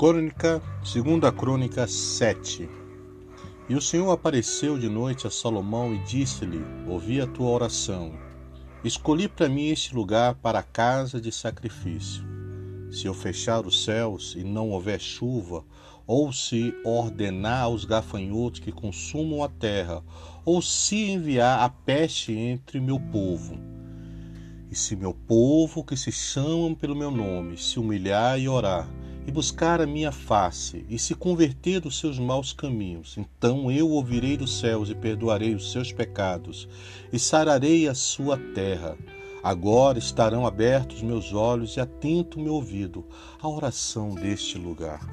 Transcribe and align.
Crônica, 0.00 0.62
segunda 0.84 1.32
crônica 1.32 1.84
7. 1.88 2.70
E 3.68 3.74
o 3.74 3.80
Senhor 3.80 4.12
apareceu 4.12 4.78
de 4.78 4.88
noite 4.88 5.26
a 5.26 5.30
Salomão 5.30 5.92
e 5.92 5.98
disse-lhe: 6.04 6.64
Ouvi 6.88 7.20
a 7.20 7.26
tua 7.26 7.50
oração. 7.50 8.12
Escolhi 8.84 9.26
para 9.26 9.48
mim 9.48 9.70
este 9.70 9.96
lugar 9.96 10.36
para 10.36 10.60
a 10.60 10.62
casa 10.62 11.20
de 11.20 11.32
sacrifício. 11.32 12.22
Se 12.92 13.06
eu 13.06 13.12
fechar 13.12 13.66
os 13.66 13.82
céus 13.82 14.36
e 14.38 14.44
não 14.44 14.70
houver 14.70 15.00
chuva, 15.00 15.64
ou 16.06 16.32
se 16.32 16.72
ordenar 16.84 17.64
aos 17.64 17.84
gafanhotos 17.84 18.60
que 18.60 18.70
consumam 18.70 19.42
a 19.42 19.48
terra, 19.48 20.04
ou 20.44 20.62
se 20.62 21.10
enviar 21.10 21.64
a 21.64 21.68
peste 21.68 22.32
entre 22.32 22.78
meu 22.78 23.00
povo, 23.00 23.58
e 24.70 24.76
se 24.76 24.94
meu 24.94 25.12
povo 25.12 25.82
que 25.82 25.96
se 25.96 26.12
chamam 26.12 26.72
pelo 26.72 26.94
meu 26.94 27.10
nome 27.10 27.58
se 27.58 27.80
humilhar 27.80 28.38
e 28.38 28.48
orar, 28.48 28.88
e 29.28 29.30
buscar 29.30 29.78
a 29.78 29.86
minha 29.86 30.10
face, 30.10 30.86
e 30.88 30.98
se 30.98 31.14
converter 31.14 31.80
dos 31.82 31.98
seus 31.98 32.18
maus 32.18 32.54
caminhos, 32.54 33.18
então 33.18 33.70
eu 33.70 33.90
ouvirei 33.90 34.38
dos 34.38 34.58
céus 34.58 34.88
e 34.88 34.94
perdoarei 34.94 35.54
os 35.54 35.70
seus 35.70 35.92
pecados, 35.92 36.66
e 37.12 37.18
sararei 37.18 37.86
a 37.86 37.94
sua 37.94 38.38
terra. 38.54 38.96
Agora 39.44 39.98
estarão 39.98 40.46
abertos 40.46 41.02
meus 41.02 41.34
olhos 41.34 41.76
e 41.76 41.80
atento 41.80 42.40
meu 42.40 42.54
ouvido 42.54 43.04
à 43.38 43.46
oração 43.46 44.14
deste 44.14 44.56
lugar. 44.56 45.06